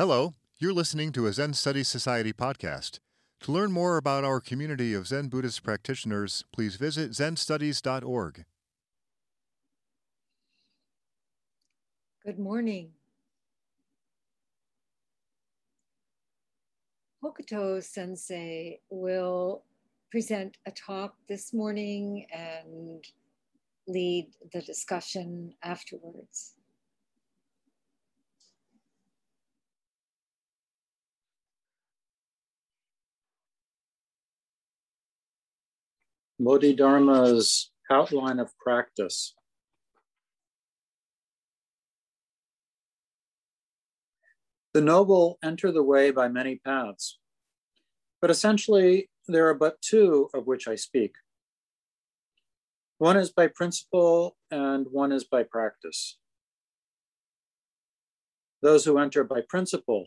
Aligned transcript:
Hello, 0.00 0.32
you're 0.56 0.72
listening 0.72 1.12
to 1.12 1.26
a 1.26 1.32
Zen 1.34 1.52
Studies 1.52 1.86
Society 1.86 2.32
podcast. 2.32 3.00
To 3.40 3.52
learn 3.52 3.70
more 3.70 3.98
about 3.98 4.24
our 4.24 4.40
community 4.40 4.94
of 4.94 5.06
Zen 5.06 5.28
Buddhist 5.28 5.62
practitioners, 5.62 6.42
please 6.54 6.76
visit 6.76 7.10
zenstudies.org. 7.10 8.46
Good 12.24 12.38
morning. 12.38 12.92
Hokuto 17.22 17.82
sensei 17.82 18.80
will 18.88 19.64
present 20.10 20.56
a 20.64 20.70
talk 20.70 21.14
this 21.28 21.52
morning 21.52 22.24
and 22.32 23.04
lead 23.86 24.28
the 24.54 24.62
discussion 24.62 25.52
afterwards. 25.62 26.54
Bodhidharma's 36.40 37.70
outline 37.90 38.38
of 38.38 38.50
practice. 38.58 39.34
The 44.72 44.80
noble 44.80 45.38
enter 45.44 45.70
the 45.70 45.82
way 45.82 46.10
by 46.10 46.28
many 46.28 46.56
paths, 46.56 47.18
but 48.22 48.30
essentially 48.30 49.10
there 49.28 49.48
are 49.48 49.54
but 49.54 49.82
two 49.82 50.30
of 50.32 50.46
which 50.46 50.66
I 50.66 50.76
speak. 50.76 51.12
One 52.96 53.18
is 53.18 53.30
by 53.30 53.48
principle 53.48 54.38
and 54.50 54.86
one 54.90 55.12
is 55.12 55.24
by 55.24 55.42
practice. 55.42 56.16
Those 58.62 58.86
who 58.86 58.96
enter 58.96 59.24
by 59.24 59.42
principle 59.46 60.06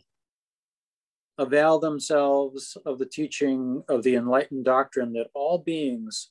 avail 1.38 1.78
themselves 1.78 2.76
of 2.86 2.98
the 2.98 3.06
teaching 3.06 3.82
of 3.88 4.02
the 4.02 4.14
enlightened 4.14 4.64
doctrine 4.64 5.12
that 5.14 5.30
all 5.34 5.58
beings 5.58 6.30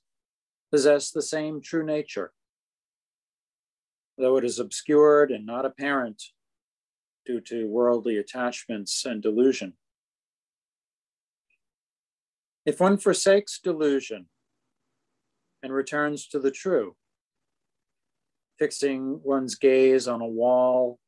possess 0.71 1.11
the 1.11 1.21
same 1.21 1.61
true 1.61 1.85
nature, 1.85 2.31
though 4.17 4.37
it 4.37 4.45
is 4.45 4.59
obscured 4.59 5.31
and 5.31 5.45
not 5.45 5.65
apparent 5.65 6.23
due 7.25 7.41
to 7.41 7.67
worldly 7.67 8.17
attachments 8.17 9.05
and 9.05 9.21
delusion. 9.21 9.73
If 12.65 12.79
one 12.79 12.97
forsakes 12.97 13.59
delusion 13.59 14.27
and 15.61 15.73
returns 15.73 16.27
to 16.27 16.39
the 16.39 16.51
true, 16.51 16.95
fixing 18.57 19.19
one's 19.23 19.55
gaze 19.55 20.07
on 20.07 20.21
a 20.21 20.27
wall 20.27 20.99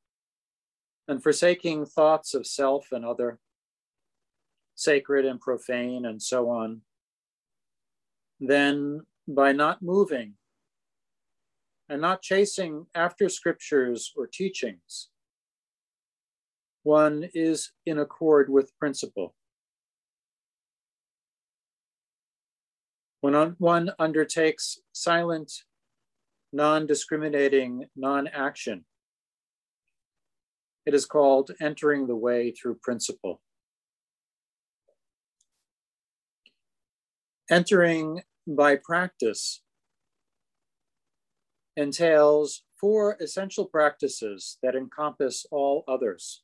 and 1.08 1.24
forsaking 1.24 1.86
thoughts 1.86 2.34
of 2.34 2.46
self 2.46 2.92
and 2.92 3.06
other, 3.06 3.40
sacred 4.76 5.26
and 5.26 5.40
profane, 5.40 6.06
and 6.06 6.22
so 6.22 6.50
on, 6.50 6.82
then 8.40 9.02
by 9.28 9.52
not 9.52 9.82
moving 9.82 10.34
and 11.90 12.02
not 12.02 12.22
chasing 12.22 12.86
after 12.94 13.30
scriptures 13.30 14.12
or 14.16 14.28
teachings, 14.28 15.10
one 16.84 17.30
is 17.34 17.72
in 17.86 17.98
accord 17.98 18.50
with 18.50 18.78
principle. 18.78 19.34
When 23.22 23.56
one 23.58 23.92
undertakes 23.98 24.78
silent, 24.92 25.52
non 26.54 26.86
discriminating 26.86 27.86
non 27.96 28.28
action, 28.28 28.86
it 30.86 30.94
is 30.94 31.08
called 31.08 31.52
entering 31.60 32.06
the 32.06 32.16
way 32.16 32.52
through 32.52 32.76
principle. 32.84 33.42
Entering 37.50 38.24
by 38.48 38.76
practice 38.76 39.62
entails 41.78 42.64
four 42.80 43.18
essential 43.22 43.66
practices 43.66 44.58
that 44.64 44.76
encompass 44.76 45.46
all 45.52 45.84
others. 45.88 46.42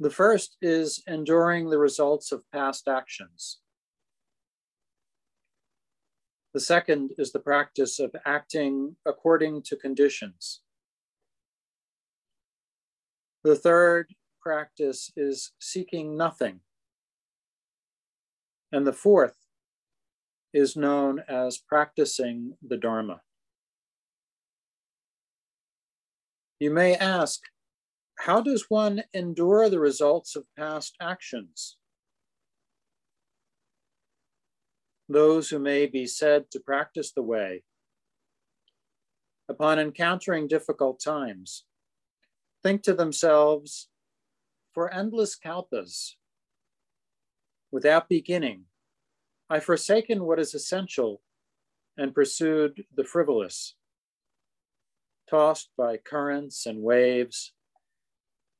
The 0.00 0.10
first 0.10 0.56
is 0.60 1.04
enduring 1.06 1.70
the 1.70 1.78
results 1.78 2.32
of 2.32 2.42
past 2.52 2.88
actions. 2.88 3.60
The 6.54 6.60
second 6.60 7.12
is 7.16 7.30
the 7.30 7.38
practice 7.38 8.00
of 8.00 8.10
acting 8.26 8.96
according 9.06 9.62
to 9.66 9.76
conditions. 9.76 10.62
The 13.44 13.54
third 13.54 14.14
practice 14.40 15.12
is 15.16 15.52
seeking 15.60 16.16
nothing 16.16 16.58
and 18.72 18.86
the 18.86 18.92
fourth 18.92 19.36
is 20.52 20.76
known 20.76 21.22
as 21.28 21.58
practicing 21.58 22.56
the 22.66 22.76
Dharma. 22.76 23.20
You 26.58 26.70
may 26.70 26.96
ask, 26.96 27.40
how 28.18 28.40
does 28.40 28.66
one 28.68 29.04
endure 29.14 29.68
the 29.68 29.78
results 29.78 30.34
of 30.34 30.46
past 30.56 30.96
actions? 31.00 31.76
Those 35.08 35.48
who 35.48 35.58
may 35.58 35.86
be 35.86 36.06
said 36.06 36.50
to 36.50 36.60
practice 36.60 37.12
the 37.12 37.22
way, 37.22 37.62
upon 39.48 39.78
encountering 39.78 40.48
difficult 40.48 41.00
times, 41.00 41.64
think 42.62 42.82
to 42.82 42.92
themselves, 42.92 43.88
for 44.74 44.92
endless 44.92 45.38
kalpas, 45.38 46.16
without 47.70 48.08
beginning. 48.08 48.64
I've 49.50 49.64
forsaken 49.64 50.24
what 50.24 50.38
is 50.38 50.54
essential 50.54 51.22
and 51.96 52.14
pursued 52.14 52.84
the 52.94 53.04
frivolous, 53.04 53.74
tossed 55.28 55.70
by 55.76 55.96
currents 55.96 56.66
and 56.66 56.82
waves, 56.82 57.52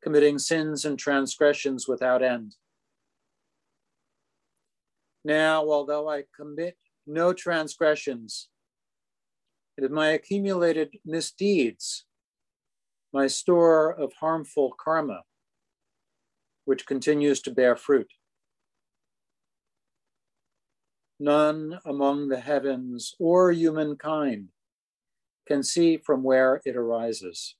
committing 0.02 0.38
sins 0.38 0.84
and 0.84 0.98
transgressions 0.98 1.86
without 1.86 2.22
end. 2.22 2.54
Now, 5.24 5.68
although 5.68 6.08
I 6.08 6.24
commit 6.36 6.76
no 7.06 7.32
transgressions, 7.32 8.48
it 9.76 9.84
is 9.84 9.90
my 9.90 10.08
accumulated 10.08 10.98
misdeeds, 11.04 12.04
my 13.12 13.26
store 13.26 13.92
of 13.92 14.12
harmful 14.20 14.74
karma, 14.78 15.22
which 16.64 16.86
continues 16.86 17.40
to 17.42 17.50
bear 17.50 17.76
fruit. 17.76 18.10
None 21.18 21.80
among 21.84 22.28
the 22.28 22.40
heavens 22.40 23.14
or 23.18 23.50
humankind 23.52 24.48
can 25.46 25.62
see 25.62 25.96
from 25.96 26.22
where 26.22 26.60
it 26.64 26.76
arises. 26.76 27.56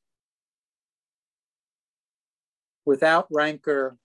Without 2.85 3.27
rancor 3.31 3.97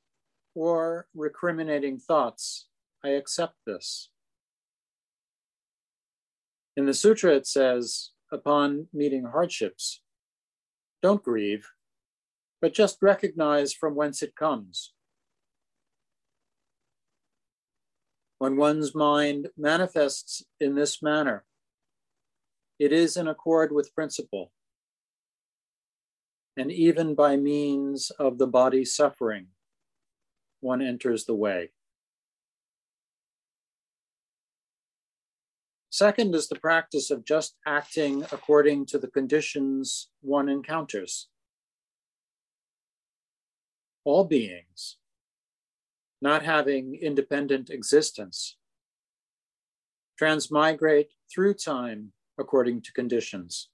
or 0.55 1.07
recriminating 1.15 2.01
thoughts, 2.01 2.67
I 3.03 3.09
accept 3.09 3.55
this. 3.65 4.09
In 6.75 6.85
the 6.85 6.93
sutra, 6.93 7.35
it 7.35 7.45
says, 7.45 8.11
upon 8.31 8.87
meeting 8.93 9.25
hardships, 9.25 10.01
don't 11.01 11.21
grieve, 11.21 11.69
but 12.61 12.73
just 12.73 12.97
recognize 13.01 13.73
from 13.73 13.93
whence 13.93 14.23
it 14.23 14.35
comes. 14.35 14.93
When 18.43 18.57
one's 18.57 18.93
mind 18.93 19.47
manifests 19.55 20.43
in 20.59 20.75
this 20.75 21.01
manner, 21.01 21.45
it 22.77 22.91
is 22.91 23.15
in 23.15 23.29
accord 23.29 23.71
with 23.71 23.95
principle. 23.95 24.51
And 26.57 26.69
even 26.69 27.15
by 27.15 27.37
means 27.37 28.11
of 28.19 28.39
the 28.39 28.47
body 28.47 28.83
suffering, 28.83 29.47
one 30.59 30.81
enters 30.81 31.23
the 31.23 31.33
way. 31.33 31.69
Second 35.89 36.35
is 36.35 36.49
the 36.49 36.59
practice 36.59 37.11
of 37.11 37.23
just 37.23 37.55
acting 37.65 38.23
according 38.23 38.87
to 38.87 38.99
the 38.99 39.07
conditions 39.07 40.09
one 40.19 40.49
encounters. 40.49 41.29
All 44.03 44.25
beings, 44.25 44.97
not 46.23 46.41
having 46.41 46.95
independent 46.95 47.69
existence, 47.69 48.55
transmigrate 50.17 51.09
through 51.29 51.53
time 51.53 52.13
according 52.39 52.81
to 52.81 52.93
conditions. 52.93 53.67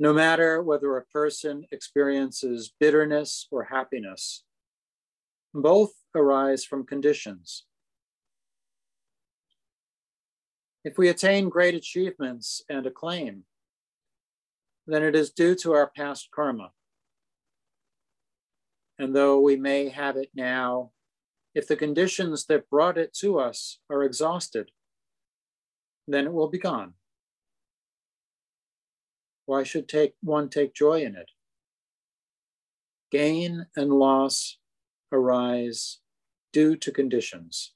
No 0.00 0.14
matter 0.14 0.62
whether 0.62 0.96
a 0.96 1.04
person 1.04 1.66
experiences 1.70 2.72
bitterness 2.80 3.46
or 3.50 3.64
happiness, 3.64 4.44
both 5.52 5.92
arise 6.14 6.64
from 6.64 6.86
conditions. 6.86 7.66
If 10.84 10.96
we 10.96 11.10
attain 11.10 11.50
great 11.50 11.74
achievements 11.74 12.62
and 12.70 12.86
acclaim, 12.86 13.44
then 14.86 15.02
it 15.02 15.14
is 15.14 15.30
due 15.30 15.54
to 15.56 15.74
our 15.74 15.90
past 15.94 16.30
karma. 16.34 16.70
And 19.02 19.16
though 19.16 19.40
we 19.40 19.56
may 19.56 19.88
have 19.88 20.16
it 20.16 20.30
now, 20.32 20.92
if 21.56 21.66
the 21.66 21.74
conditions 21.74 22.46
that 22.46 22.70
brought 22.70 22.96
it 22.96 23.12
to 23.14 23.36
us 23.36 23.80
are 23.90 24.04
exhausted, 24.04 24.70
then 26.06 26.26
it 26.26 26.32
will 26.32 26.48
be 26.48 26.60
gone. 26.60 26.94
Why 29.44 29.64
should 29.64 29.88
take 29.88 30.14
one 30.22 30.48
take 30.48 30.72
joy 30.72 31.02
in 31.02 31.16
it? 31.16 31.32
Gain 33.10 33.66
and 33.74 33.92
loss 33.92 34.58
arise 35.10 35.98
due 36.52 36.76
to 36.76 36.92
conditions. 36.92 37.72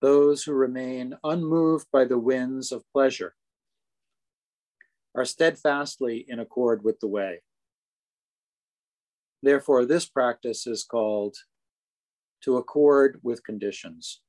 Those 0.00 0.44
who 0.44 0.52
remain 0.52 1.16
unmoved 1.24 1.88
by 1.92 2.04
the 2.04 2.18
winds 2.18 2.70
of 2.70 2.84
pleasure 2.92 3.34
are 5.16 5.24
steadfastly 5.24 6.24
in 6.28 6.38
accord 6.38 6.84
with 6.84 7.00
the 7.00 7.08
way. 7.08 7.40
Therefore, 9.42 9.84
this 9.84 10.06
practice 10.06 10.66
is 10.66 10.84
called 10.84 11.36
to 12.44 12.56
accord 12.56 13.20
with 13.22 13.44
conditions. 13.44 14.20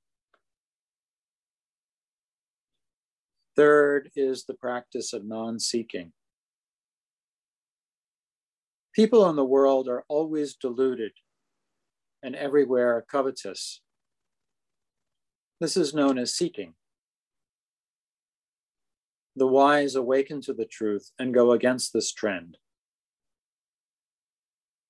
Third 3.55 4.09
is 4.15 4.45
the 4.45 4.55
practice 4.55 5.13
of 5.13 5.25
non 5.25 5.59
seeking. 5.59 6.13
People 8.93 9.29
in 9.29 9.35
the 9.35 9.45
world 9.45 9.87
are 9.87 10.03
always 10.07 10.55
deluded 10.55 11.11
and 12.23 12.35
everywhere 12.35 13.05
covetous. 13.11 13.81
This 15.59 15.77
is 15.77 15.93
known 15.93 16.17
as 16.17 16.33
seeking. 16.33 16.73
The 19.35 19.47
wise 19.47 19.95
awaken 19.95 20.41
to 20.41 20.53
the 20.53 20.65
truth 20.65 21.11
and 21.17 21.33
go 21.33 21.51
against 21.51 21.91
this 21.93 22.11
trend. 22.11 22.57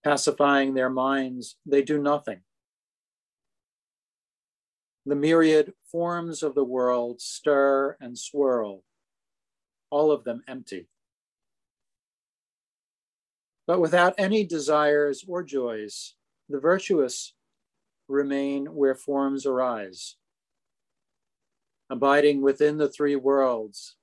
Pacifying 0.04 0.74
their 0.74 0.90
minds, 0.90 1.56
they 1.66 1.82
do 1.82 1.98
nothing. 1.98 2.42
The 5.06 5.16
myriad 5.16 5.74
forms 5.92 6.44
of 6.44 6.56
the 6.56 6.64
world 6.64 7.22
stir 7.22 7.98
and 8.00 8.18
swirl, 8.18 8.84
all 9.90 10.12
of 10.12 10.24
them 10.24 10.44
empty. 10.48 10.88
But 13.66 13.80
without 13.80 14.16
any 14.18 14.46
desires 14.46 15.24
or 15.28 15.44
joys, 15.44 16.16
the 16.50 16.60
virtuous 16.60 17.34
remain 18.10 18.66
where 18.66 18.96
forms 18.96 19.46
arise, 19.46 20.18
abiding 21.90 22.42
within 22.42 22.78
the 22.78 22.90
three 22.90 23.16
worlds, 23.16 23.96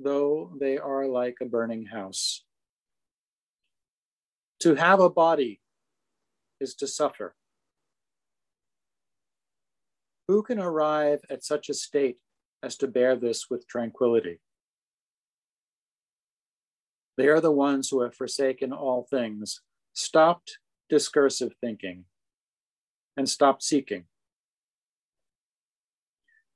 though 0.00 0.52
they 0.58 0.78
are 0.78 1.06
like 1.06 1.36
a 1.40 1.46
burning 1.46 1.86
house. 1.86 2.44
To 4.62 4.76
have 4.76 5.00
a 5.00 5.10
body 5.10 5.60
is 6.60 6.76
to 6.76 6.86
suffer. 6.86 7.34
Who 10.28 10.44
can 10.44 10.60
arrive 10.60 11.18
at 11.28 11.42
such 11.42 11.68
a 11.68 11.74
state 11.74 12.18
as 12.62 12.76
to 12.76 12.86
bear 12.86 13.16
this 13.16 13.50
with 13.50 13.66
tranquility? 13.66 14.38
They 17.16 17.26
are 17.26 17.40
the 17.40 17.50
ones 17.50 17.88
who 17.90 18.02
have 18.02 18.14
forsaken 18.14 18.72
all 18.72 19.04
things, 19.10 19.62
stopped 19.94 20.58
discursive 20.88 21.54
thinking, 21.60 22.04
and 23.16 23.28
stopped 23.28 23.64
seeking. 23.64 24.04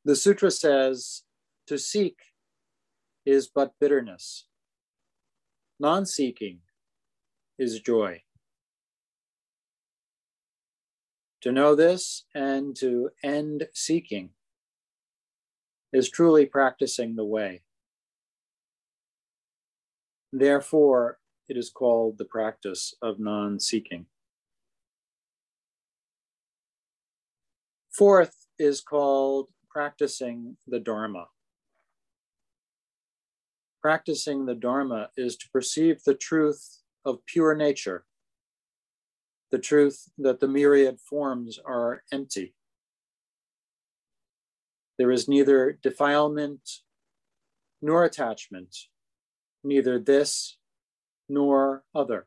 The 0.05 0.15
sutra 0.15 0.53
says 0.53 1.25
to 1.67 1.77
seek 1.77 2.19
is 3.25 3.49
but 3.49 3.73
bitterness, 3.81 4.47
non 5.81 6.07
seeking 6.07 6.61
is 7.59 7.81
joy. 7.81 8.23
To 11.43 11.53
know 11.53 11.75
this 11.75 12.25
and 12.35 12.75
to 12.77 13.11
end 13.23 13.69
seeking 13.73 14.31
is 15.93 16.11
truly 16.11 16.45
practicing 16.47 17.17
the 17.17 17.25
way. 17.25 17.63
Therefore, 20.33 21.19
it 21.49 21.57
is 21.57 21.71
called 21.71 22.19
the 22.19 22.25
practice 22.25 22.95
of 23.01 23.21
non 23.21 23.61
seeking. 23.61 24.07
Fourth 27.91 28.47
is 28.59 28.81
called 28.81 29.49
practicing 29.71 30.57
the 30.67 30.81
Dharma. 30.81 31.29
Practicing 33.81 34.47
the 34.47 34.55
Dharma 34.55 35.11
is 35.17 35.37
to 35.37 35.49
perceive 35.51 36.03
the 36.05 36.15
truth 36.15 36.83
of 37.07 37.25
pure 37.25 37.55
nature 37.55 38.05
the 39.51 39.59
truth 39.59 40.11
that 40.19 40.41
the 40.41 40.49
myriad 40.49 41.01
forms 41.01 41.59
are 41.65 42.03
empty. 42.13 42.55
There 44.99 45.11
is 45.11 45.29
neither 45.29 45.79
defilement 45.83 46.61
nor 47.81 48.05
attachment, 48.05 48.77
neither 49.63 49.99
this 49.99 50.59
nor 51.29 51.85
other. 51.95 52.27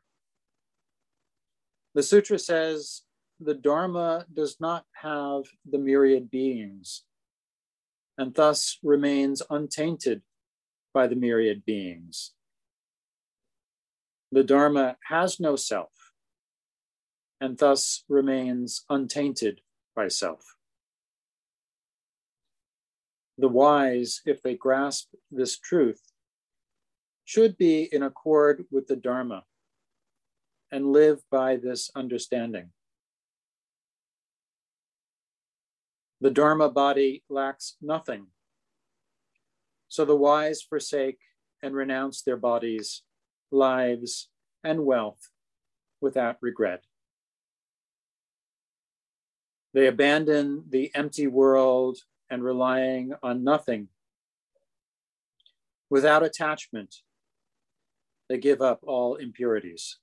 The 1.94 2.02
sutra 2.02 2.38
says 2.38 3.02
the 3.38 3.54
Dharma 3.54 4.26
does 4.32 4.56
not 4.60 4.84
have 5.02 5.42
the 5.68 5.78
myriad 5.78 6.30
beings 6.30 7.04
and 8.16 8.34
thus 8.34 8.78
remains 8.82 9.42
untainted 9.50 10.22
by 10.92 11.06
the 11.06 11.16
myriad 11.16 11.64
beings. 11.64 12.32
The 14.32 14.44
Dharma 14.44 14.96
has 15.08 15.40
no 15.40 15.56
self 15.56 15.90
and 17.40 17.56
thus 17.58 18.04
remains 18.08 18.84
untainted 18.88 19.60
by 19.96 20.08
self. 20.08 20.56
The 23.38 23.48
wise, 23.48 24.20
if 24.26 24.42
they 24.42 24.54
grasp 24.54 25.08
this 25.30 25.58
truth, 25.58 26.02
should 27.24 27.56
be 27.56 27.88
in 27.90 28.02
accord 28.02 28.66
with 28.70 28.86
the 28.86 28.96
Dharma 28.96 29.44
and 30.70 30.92
live 30.92 31.22
by 31.30 31.56
this 31.56 31.90
understanding. 31.96 32.70
The 36.20 36.30
Dharma 36.30 36.68
body 36.70 37.24
lacks 37.30 37.76
nothing. 37.80 38.26
So 39.88 40.04
the 40.04 40.16
wise 40.16 40.60
forsake 40.60 41.18
and 41.62 41.74
renounce 41.74 42.22
their 42.22 42.36
bodies, 42.36 43.02
lives, 43.50 44.28
and 44.62 44.84
wealth 44.84 45.30
without 46.00 46.36
regret. 46.40 46.84
They 49.72 49.86
abandon 49.86 50.64
the 50.68 50.90
empty 50.94 51.26
world 51.26 51.98
and 52.28 52.42
relying 52.42 53.12
on 53.22 53.44
nothing. 53.44 53.88
Without 55.88 56.22
attachment, 56.22 56.96
they 58.28 58.38
give 58.38 58.60
up 58.60 58.80
all 58.82 59.16
impurities. 59.16 59.98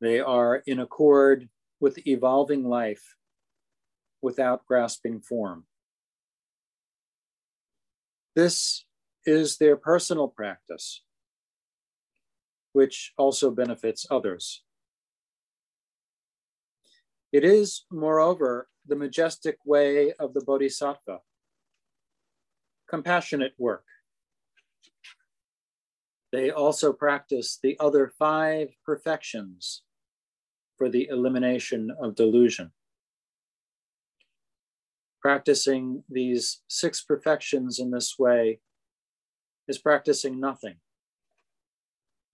They 0.00 0.20
are 0.20 0.62
in 0.66 0.78
accord 0.78 1.48
with 1.80 2.06
evolving 2.06 2.64
life 2.64 3.16
without 4.22 4.64
grasping 4.66 5.20
form. 5.20 5.64
This 8.36 8.84
is 9.28 9.58
their 9.58 9.76
personal 9.76 10.26
practice, 10.26 11.02
which 12.72 13.12
also 13.18 13.50
benefits 13.50 14.06
others. 14.10 14.64
It 17.30 17.44
is, 17.44 17.84
moreover, 17.92 18.68
the 18.86 18.96
majestic 18.96 19.58
way 19.66 20.12
of 20.18 20.32
the 20.32 20.40
Bodhisattva, 20.40 21.18
compassionate 22.88 23.52
work. 23.58 23.84
They 26.32 26.50
also 26.50 26.94
practice 26.94 27.58
the 27.62 27.76
other 27.78 28.10
five 28.18 28.68
perfections 28.84 29.82
for 30.78 30.88
the 30.88 31.08
elimination 31.10 31.90
of 32.00 32.14
delusion. 32.14 32.72
Practicing 35.20 36.04
these 36.08 36.62
six 36.68 37.02
perfections 37.02 37.78
in 37.78 37.90
this 37.90 38.18
way 38.18 38.60
is 39.68 39.78
practicing 39.78 40.40
nothing 40.40 40.76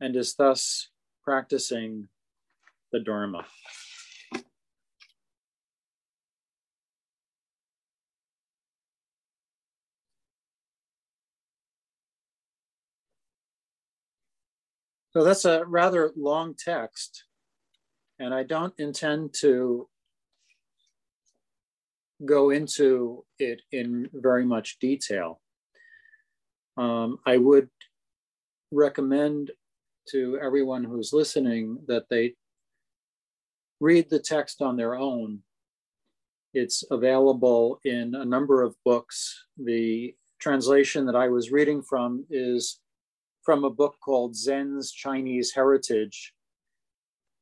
and 0.01 0.17
is 0.17 0.35
thus 0.37 0.89
practicing 1.23 2.09
the 2.93 3.01
Dharma. 3.01 3.45
So 15.11 15.23
that's 15.23 15.45
a 15.45 15.65
rather 15.65 16.11
long 16.17 16.55
text, 16.59 17.25
and 18.19 18.35
I 18.35 18.43
don't 18.43 18.75
intend 18.79 19.33
to 19.41 19.89
go 22.25 22.51
into 22.51 23.25
it 23.39 23.63
in 23.71 24.09
very 24.13 24.45
much 24.45 24.79
detail. 24.81 25.41
Um, 26.77 27.19
I 27.25 27.37
would 27.37 27.69
recommend 28.73 29.51
to 30.11 30.39
everyone 30.43 30.85
who's 30.85 31.13
listening 31.13 31.79
that 31.87 32.09
they 32.11 32.35
read 33.81 34.11
the 34.11 34.19
text 34.19 34.61
on 34.61 34.77
their 34.77 34.97
own. 34.97 35.41
It's 36.53 36.85
available 36.91 37.81
in 37.85 38.15
a 38.15 38.25
number 38.25 38.63
of 38.63 38.77
books. 38.85 39.45
The 39.57 40.15
translation 40.41 41.07
that 41.07 41.17
I 41.17 41.29
was 41.29 41.51
reading 41.51 41.83
from 41.83 42.25
is 42.31 42.81
from 43.43 43.65
a 43.65 43.71
book 43.71 43.97
called 44.05 44.37
Zen's 44.37 44.93
Chinese 44.93 45.53
Heritage 45.53 46.33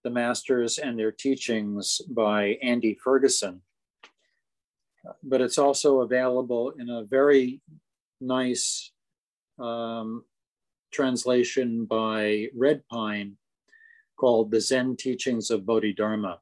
The 0.05 0.11
Masters 0.11 0.79
and 0.79 0.99
Their 0.99 1.12
Teachings 1.12 2.01
by 2.09 2.59
Andy 2.62 2.97
Ferguson. 3.03 3.62
But 5.23 5.41
it's 5.41 5.59
also 5.59 6.01
available 6.01 6.73
in 6.79 6.89
a 6.89 7.05
very 7.05 7.61
nice 8.21 8.92
um, 9.59 10.25
translation 10.93 11.85
by 11.85 12.49
Red 12.55 12.83
Pine 12.89 13.37
called 14.19 14.51
The 14.51 14.61
Zen 14.61 14.97
Teachings 14.97 15.51
of 15.51 15.67
Bodhidharma, 15.67 16.39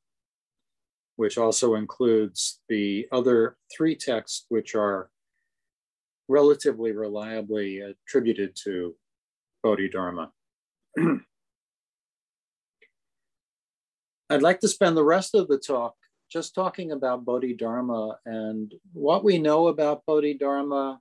which 1.17 1.39
also 1.39 1.75
includes 1.77 2.61
the 2.69 3.07
other 3.13 3.57
three 3.75 3.95
texts, 3.97 4.47
which 4.49 4.75
are 4.75 5.11
relatively 6.29 6.93
reliably 6.93 7.81
attributed 7.81 8.57
to 8.65 8.95
Bodhidharma. 9.63 10.31
I'd 14.31 14.43
like 14.43 14.61
to 14.61 14.69
spend 14.69 14.97
the 14.97 15.05
rest 15.05 15.35
of 15.35 15.49
the 15.49 15.59
talk 15.59 15.97
just 16.31 16.55
talking 16.55 16.93
about 16.93 17.25
Bodhidharma 17.25 18.19
and 18.25 18.73
what 18.93 19.25
we 19.25 19.39
know 19.39 19.67
about 19.69 20.07
Bodhidharma 20.07 21.01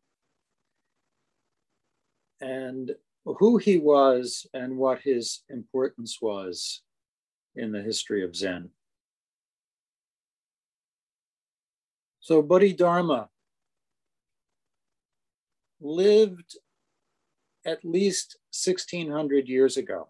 and 2.41 2.96
who 3.25 3.58
he 3.58 3.77
was 3.77 4.48
and 4.53 4.77
what 4.77 5.01
his 5.01 5.43
importance 5.50 6.19
was 6.22 6.81
in 7.55 7.72
the 7.72 7.81
history 7.81 8.24
of 8.24 8.36
Zen. 8.36 8.69
So, 12.22 12.41
Bodhidharma 12.41 13.29
lived 15.81 16.58
at 17.65 17.84
least 17.84 18.38
1600 18.51 19.48
years 19.48 19.77
ago, 19.77 20.10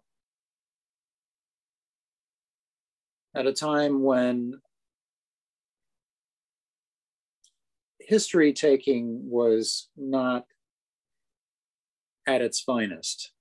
at 3.36 3.48
a 3.48 3.54
time 3.54 4.04
when 4.04 4.60
history 8.00 8.54
taking 8.54 9.30
was 9.30 9.88
not 9.96 10.46
at 12.30 12.42
its 12.42 12.60
finest. 12.62 13.32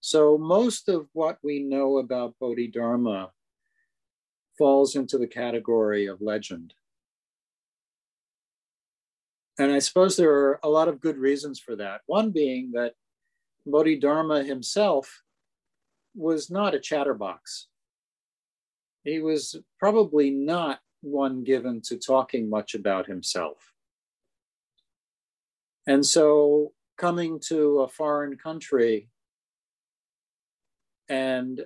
So, 0.00 0.38
most 0.38 0.88
of 0.88 1.08
what 1.12 1.38
we 1.42 1.62
know 1.62 1.98
about 1.98 2.36
Bodhidharma 2.40 3.32
falls 4.56 4.96
into 4.96 5.18
the 5.18 5.26
category 5.26 6.06
of 6.06 6.22
legend. 6.22 6.72
And 9.58 9.72
I 9.72 9.78
suppose 9.80 10.16
there 10.16 10.32
are 10.32 10.60
a 10.62 10.70
lot 10.70 10.88
of 10.88 11.00
good 11.00 11.18
reasons 11.18 11.58
for 11.60 11.76
that. 11.76 12.00
One 12.06 12.30
being 12.30 12.72
that 12.72 12.94
Bodhidharma 13.66 14.44
himself 14.44 15.22
was 16.14 16.50
not 16.50 16.74
a 16.74 16.80
chatterbox. 16.80 17.66
He 19.04 19.20
was 19.20 19.56
probably 19.78 20.30
not 20.30 20.80
one 21.02 21.44
given 21.44 21.82
to 21.88 21.96
talking 21.96 22.48
much 22.48 22.74
about 22.74 23.06
himself. 23.06 23.72
And 25.86 26.04
so, 26.04 26.72
coming 26.96 27.38
to 27.48 27.80
a 27.80 27.88
foreign 27.88 28.36
country 28.36 29.08
and 31.08 31.60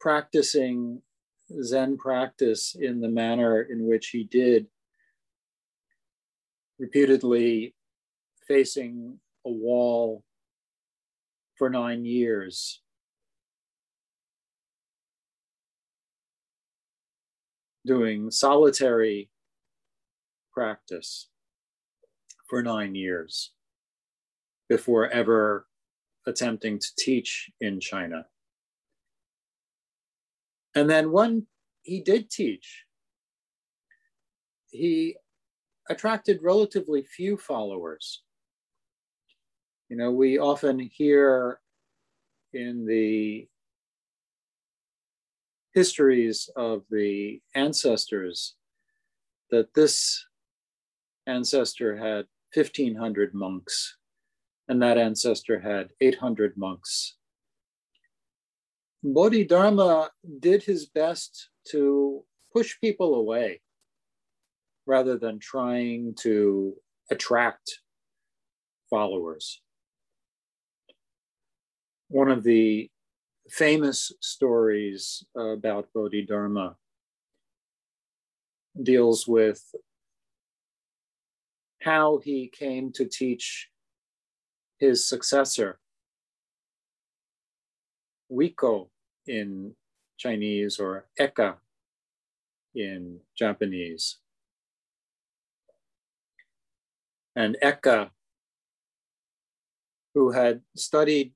practicing 0.00 1.02
Zen 1.62 1.96
practice 1.96 2.76
in 2.78 3.00
the 3.00 3.08
manner 3.08 3.62
in 3.62 3.86
which 3.86 4.08
he 4.08 4.24
did 4.24 4.66
repeatedly 6.78 7.74
facing 8.46 9.18
a 9.46 9.50
wall 9.50 10.24
for 11.56 11.70
nine 11.70 12.04
years. 12.04 12.82
Doing 17.86 18.30
solitary 18.30 19.30
practice 20.52 21.28
for 22.48 22.62
nine 22.62 22.94
years 22.94 23.52
before 24.68 25.08
ever 25.08 25.66
attempting 26.26 26.78
to 26.78 26.88
teach 26.98 27.50
in 27.60 27.80
China. 27.80 28.26
And 30.74 30.88
then 30.88 31.10
when 31.10 31.46
he 31.82 32.00
did 32.00 32.30
teach, 32.30 32.84
he 34.70 35.16
attracted 35.88 36.42
relatively 36.42 37.02
few 37.02 37.36
followers. 37.36 38.22
You 39.88 39.96
know, 39.96 40.12
we 40.12 40.38
often 40.38 40.78
hear 40.78 41.60
in 42.52 42.84
the 42.86 43.48
histories 45.72 46.50
of 46.56 46.82
the 46.90 47.40
ancestors 47.54 48.54
that 49.50 49.72
this 49.74 50.26
ancestor 51.26 51.96
had 51.96 52.26
1500 52.54 53.34
monks 53.34 53.97
and 54.68 54.82
that 54.82 54.98
ancestor 54.98 55.58
had 55.60 55.88
800 56.00 56.56
monks. 56.56 57.16
Bodhidharma 59.02 60.10
did 60.40 60.62
his 60.62 60.86
best 60.86 61.50
to 61.70 62.24
push 62.52 62.78
people 62.80 63.14
away 63.14 63.60
rather 64.86 65.16
than 65.16 65.38
trying 65.38 66.14
to 66.20 66.74
attract 67.10 67.80
followers. 68.90 69.60
One 72.08 72.30
of 72.30 72.42
the 72.42 72.90
famous 73.50 74.12
stories 74.20 75.24
about 75.36 75.88
Bodhidharma 75.94 76.76
deals 78.82 79.26
with 79.26 79.62
how 81.82 82.20
he 82.24 82.48
came 82.48 82.92
to 82.92 83.06
teach 83.06 83.68
his 84.78 85.06
successor, 85.06 85.78
Huike 88.30 88.88
in 89.26 89.74
Chinese 90.16 90.78
or 90.78 91.06
Eka 91.18 91.56
in 92.74 93.20
Japanese. 93.36 94.18
and 97.38 97.56
Eka, 97.62 98.10
who 100.12 100.32
had 100.32 100.60
studied 100.76 101.32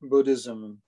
Buddhism 0.00 0.82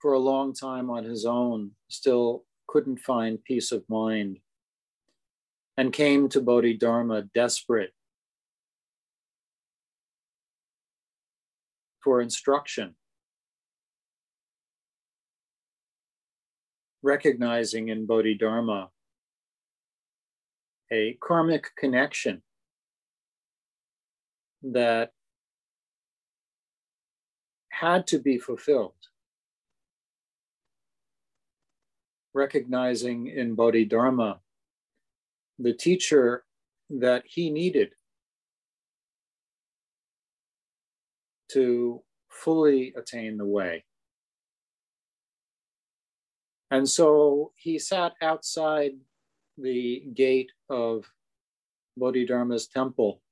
for 0.00 0.12
a 0.12 0.18
long 0.18 0.52
time 0.52 0.90
on 0.90 1.04
his 1.04 1.24
own, 1.24 1.70
still 1.88 2.44
couldn't 2.68 2.98
find 2.98 3.42
peace 3.42 3.72
of 3.72 3.88
mind, 3.88 4.40
and 5.78 5.94
came 5.94 6.28
to 6.28 6.42
Bodhidharma 6.42 7.22
desperate 7.34 7.94
for 12.06 12.20
instruction. 12.20 12.94
Recognizing 17.02 17.88
in 17.88 18.06
Bodhidharma 18.06 18.90
a 20.92 21.18
karmic 21.20 21.74
connection 21.76 22.42
that 24.62 25.10
had 27.70 28.06
to 28.06 28.20
be 28.20 28.38
fulfilled. 28.38 28.92
Recognizing 32.32 33.26
in 33.26 33.56
Bodhidharma 33.56 34.38
the 35.58 35.74
teacher 35.74 36.44
that 36.88 37.24
he 37.26 37.50
needed 37.50 37.94
to 41.52 42.02
fully 42.28 42.94
attain 42.96 43.36
the 43.36 43.46
way. 43.46 43.84
And 46.70 46.88
so 46.88 47.52
he 47.56 47.78
sat 47.78 48.14
outside 48.20 48.92
the 49.56 50.04
gate 50.14 50.50
of 50.68 51.04
Bodhidharma's 51.96 52.66
temple 52.66 53.22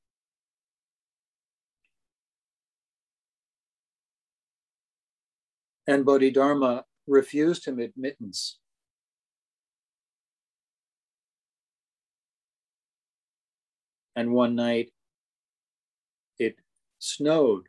and 5.86 6.04
Bodhidharma 6.04 6.84
refused 7.06 7.66
him 7.66 7.78
admittance. 7.78 8.58
And 14.16 14.32
one 14.32 14.54
night 14.54 14.92
it 16.38 16.56
snowed, 16.98 17.64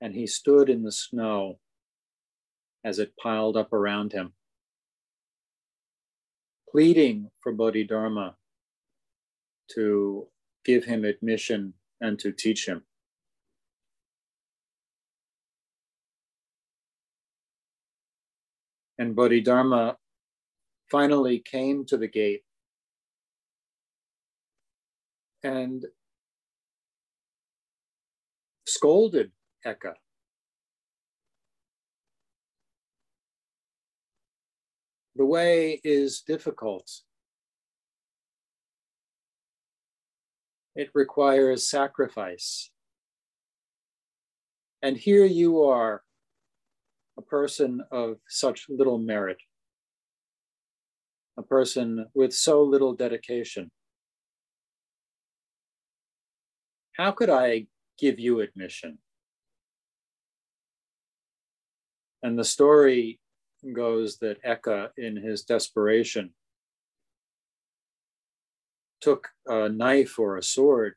and 0.00 0.14
he 0.14 0.26
stood 0.26 0.68
in 0.70 0.82
the 0.82 0.92
snow 0.92 1.58
as 2.84 2.98
it 2.98 3.16
piled 3.22 3.56
up 3.56 3.72
around 3.72 4.12
him, 4.12 4.32
pleading 6.70 7.30
for 7.42 7.52
Bodhidharma 7.52 8.36
to 9.74 10.26
give 10.64 10.84
him 10.84 11.04
admission 11.04 11.74
and 12.00 12.18
to 12.18 12.32
teach 12.32 12.66
him. 12.66 12.82
And 18.98 19.14
Bodhidharma 19.14 19.96
finally 20.90 21.38
came 21.38 21.84
to 21.86 21.96
the 21.96 22.08
gate 22.08 22.42
and 25.42 25.84
scolded 28.66 29.32
Eka. 29.66 29.94
The 35.16 35.26
way 35.26 35.80
is 35.84 36.22
difficult. 36.22 36.90
It 40.74 40.90
requires 40.94 41.68
sacrifice. 41.68 42.70
And 44.82 44.96
here 44.96 45.26
you 45.26 45.64
are, 45.64 46.02
a 47.18 47.22
person 47.22 47.82
of 47.90 48.16
such 48.28 48.64
little 48.70 48.96
merit, 48.96 49.36
a 51.36 51.42
person 51.42 52.06
with 52.14 52.32
so 52.32 52.62
little 52.62 52.94
dedication. 52.94 53.70
How 56.96 57.12
could 57.12 57.28
I 57.28 57.66
give 57.98 58.18
you 58.18 58.40
admission? 58.40 58.98
And 62.22 62.38
the 62.38 62.44
story 62.44 63.20
goes 63.74 64.18
that 64.18 64.42
Eka, 64.42 64.90
in 64.96 65.16
his 65.16 65.42
desperation, 65.42 66.34
took 69.00 69.28
a 69.46 69.68
knife 69.68 70.18
or 70.18 70.36
a 70.36 70.42
sword 70.42 70.94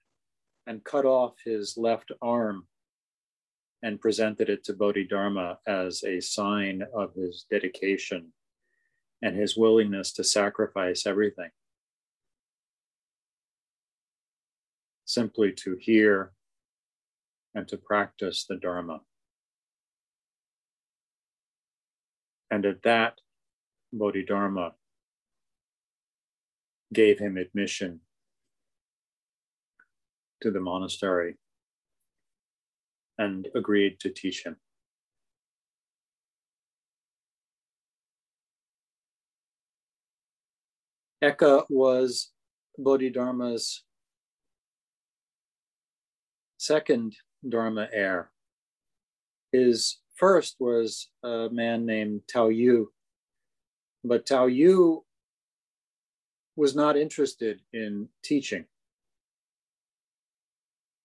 and 0.67 0.83
cut 0.83 1.05
off 1.05 1.35
his 1.45 1.77
left 1.77 2.11
arm 2.21 2.67
and 3.81 3.99
presented 3.99 4.49
it 4.49 4.63
to 4.63 4.73
Bodhidharma 4.73 5.59
as 5.67 6.03
a 6.03 6.21
sign 6.21 6.83
of 6.93 7.13
his 7.15 7.45
dedication 7.49 8.31
and 9.21 9.35
his 9.35 9.57
willingness 9.57 10.13
to 10.13 10.23
sacrifice 10.23 11.05
everything. 11.05 11.49
Simply 15.05 15.51
to 15.53 15.77
hear 15.79 16.31
and 17.55 17.67
to 17.67 17.77
practice 17.77 18.45
the 18.47 18.55
Dharma. 18.55 19.01
And 22.53 22.67
at 22.67 22.83
that, 22.83 23.19
Bodhidharma 23.91 24.75
gave 26.93 27.17
him 27.17 27.35
admission 27.35 28.01
to 30.43 30.51
the 30.51 30.59
monastery 30.59 31.37
and 33.17 33.47
agreed 33.55 33.99
to 34.01 34.11
teach 34.11 34.45
him. 34.45 34.57
Eka 41.23 41.65
was 41.71 42.33
Bodhidharma's 42.77 43.83
second 46.59 47.15
Dharma 47.49 47.87
heir. 47.91 48.29
His 49.51 50.02
first 50.23 50.55
was 50.57 51.09
a 51.23 51.49
man 51.51 51.85
named 51.85 52.21
Tao 52.31 52.47
Yu, 52.47 52.89
but 54.05 54.25
Tao 54.25 54.45
Yu 54.45 55.03
was 56.55 56.73
not 56.75 56.95
interested 56.95 57.59
in 57.73 58.07
teaching. 58.23 58.63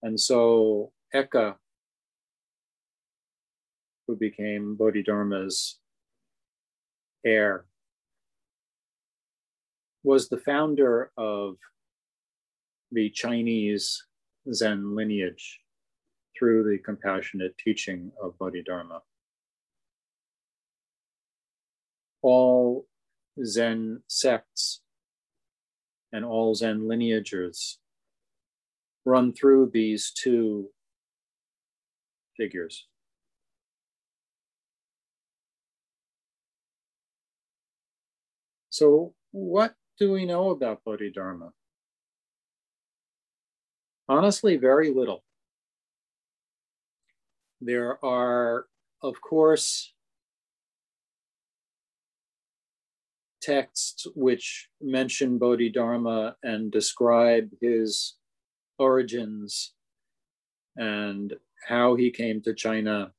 And 0.04 0.20
so 0.20 0.92
Eka 1.12 1.56
who 4.08 4.16
became 4.16 4.76
Bodhidharma's 4.76 5.78
heir, 7.24 7.66
was 10.02 10.28
the 10.28 10.38
founder 10.38 11.10
of 11.18 11.56
the 12.90 13.10
Chinese 13.10 14.06
Zen 14.52 14.96
lineage 14.96 15.60
through 16.38 16.62
the 16.64 16.78
compassionate 16.78 17.56
teaching 17.58 18.10
of 18.22 18.38
Bodhidharma. 18.38 19.02
All 22.22 22.86
Zen 23.44 24.02
sects 24.08 24.80
and 26.12 26.24
all 26.24 26.54
Zen 26.54 26.88
lineages 26.88 27.78
run 29.04 29.32
through 29.32 29.70
these 29.72 30.10
two 30.10 30.68
figures. 32.36 32.86
So, 38.70 39.14
what 39.32 39.74
do 39.98 40.12
we 40.12 40.24
know 40.24 40.50
about 40.50 40.84
Bodhidharma? 40.84 41.52
Honestly, 44.08 44.56
very 44.56 44.92
little. 44.94 45.24
There 47.60 48.02
are, 48.04 48.66
of 49.02 49.20
course, 49.20 49.92
texts 53.40 54.06
which 54.14 54.68
mention 54.80 55.38
Bodhidharma 55.38 56.36
and 56.42 56.70
describe 56.70 57.50
his 57.60 58.14
origins 58.78 59.74
and 60.76 61.34
how 61.66 61.94
he 61.94 62.10
came 62.10 62.40
to 62.42 62.54
China 62.54 63.12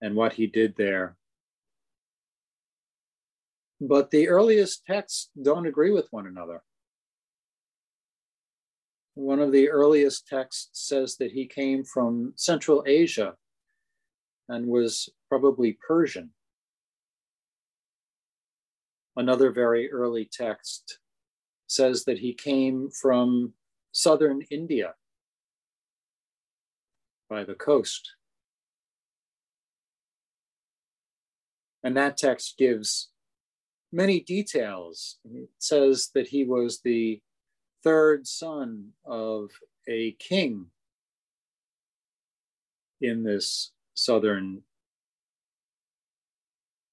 and 0.00 0.14
what 0.14 0.34
he 0.34 0.46
did 0.46 0.74
there. 0.76 1.16
But 3.80 4.10
the 4.10 4.28
earliest 4.28 4.84
texts 4.86 5.30
don't 5.40 5.66
agree 5.66 5.90
with 5.90 6.08
one 6.10 6.26
another. 6.26 6.62
One 9.14 9.40
of 9.40 9.52
the 9.52 9.70
earliest 9.70 10.26
texts 10.26 10.88
says 10.88 11.16
that 11.18 11.32
he 11.32 11.46
came 11.46 11.84
from 11.84 12.32
Central 12.36 12.84
Asia 12.86 13.34
and 14.48 14.66
was 14.66 15.08
probably 15.28 15.78
Persian. 15.86 16.30
Another 19.16 19.50
very 19.50 19.90
early 19.90 20.28
text 20.30 20.98
says 21.66 22.04
that 22.04 22.18
he 22.18 22.34
came 22.34 22.90
from 22.90 23.52
southern 23.92 24.42
India 24.50 24.94
by 27.28 27.44
the 27.44 27.54
coast. 27.54 28.14
And 31.82 31.96
that 31.96 32.16
text 32.16 32.56
gives 32.58 33.10
many 33.92 34.20
details. 34.20 35.18
It 35.24 35.50
says 35.58 36.10
that 36.14 36.28
he 36.28 36.44
was 36.44 36.80
the 36.80 37.20
third 37.82 38.26
son 38.26 38.90
of 39.04 39.50
a 39.86 40.12
king 40.12 40.66
in 43.00 43.22
this 43.22 43.72
southern 43.94 44.62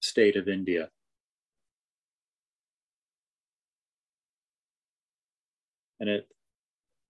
state 0.00 0.36
of 0.36 0.48
India. 0.48 0.90
And 6.02 6.10
it 6.10 6.28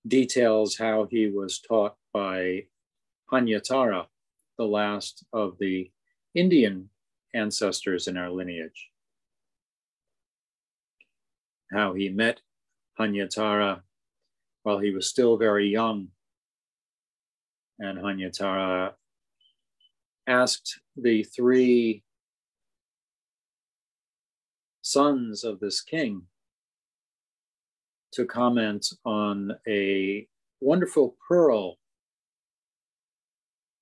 details 0.06 0.76
how 0.76 1.08
he 1.10 1.26
was 1.28 1.58
taught 1.58 1.96
by 2.12 2.66
Hanyatara, 3.32 4.06
the 4.56 4.66
last 4.66 5.24
of 5.32 5.56
the 5.58 5.90
Indian 6.34 6.90
ancestors 7.34 8.06
in 8.06 8.16
our 8.16 8.30
lineage 8.30 8.92
how 11.72 11.94
he 11.94 12.08
met 12.08 12.40
Hanyatara 12.98 13.82
while 14.62 14.78
he 14.78 14.90
was 14.90 15.08
still 15.08 15.36
very 15.36 15.68
young. 15.68 16.08
And 17.78 17.98
Hanyatara 17.98 18.92
asked 20.26 20.80
the 20.96 21.24
three 21.24 22.04
sons 24.82 25.44
of 25.44 25.60
this 25.60 25.80
king 25.80 26.22
to 28.12 28.26
comment 28.26 28.86
on 29.04 29.52
a 29.66 30.26
wonderful 30.60 31.16
pearl 31.26 31.78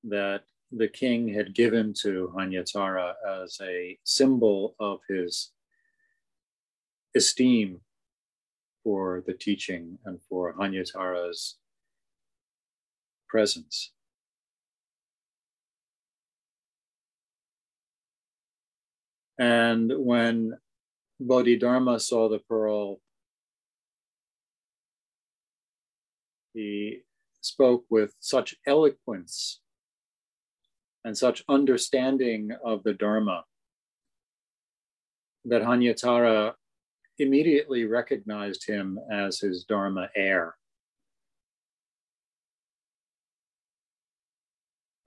that 0.05 0.43
the 0.73 0.89
king 0.89 1.29
had 1.35 1.55
given 1.55 1.93
to 2.03 2.33
Hanyatara 2.37 3.15
as 3.43 3.59
a 3.61 3.99
symbol 4.05 4.77
of 4.79 5.01
his 5.09 5.51
esteem 7.15 7.81
for 8.85 9.23
the 9.27 9.35
teaching 9.35 9.99
and 10.05 10.21
for 10.23 10.55
Hanyatara's 10.55 11.57
presence. 13.29 13.93
And 19.39 19.93
when 19.97 20.59
Bodhidharma 21.19 21.99
saw 22.01 22.29
the 22.29 22.39
pearl, 22.41 23.01
he 26.61 27.01
spoke 27.41 27.85
with 27.89 28.15
such 28.21 28.55
eloquence 28.67 29.61
and 31.05 31.17
such 31.17 31.43
understanding 31.49 32.51
of 32.63 32.83
the 32.83 32.93
Dharma 32.93 33.45
that 35.47 35.63
Hanyatara 35.63 36.53
immediately 37.19 37.87
recognized 37.87 38.67
him 38.67 38.99
as 39.11 39.41
his 39.41 39.65
Dharma 39.65 40.11
heir. 40.15 40.55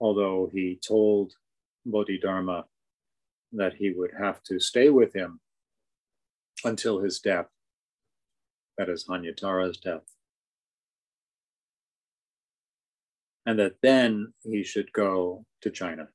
Although 0.00 0.50
he 0.52 0.80
told 0.84 1.34
Bodhidharma 1.86 2.64
that 3.52 3.74
he 3.74 3.92
would 3.92 4.10
have 4.18 4.42
to 4.44 4.58
stay 4.58 4.90
with 4.90 5.14
him 5.14 5.38
until 6.64 6.98
his 6.98 7.20
death, 7.20 7.46
that 8.76 8.88
is 8.88 9.06
Hanyatara's 9.08 9.78
death. 9.78 10.13
And 13.46 13.58
that 13.58 13.74
then 13.82 14.32
he 14.42 14.64
should 14.64 14.92
go 14.92 15.44
to 15.62 15.70
China. 15.70 16.08